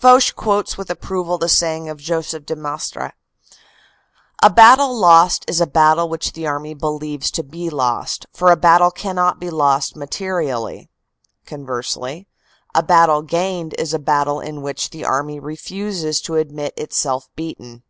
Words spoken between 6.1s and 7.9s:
the army believes to be